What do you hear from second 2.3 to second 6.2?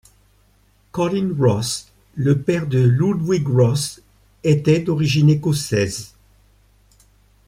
père de Ludwig Ross était d'origine écossaise.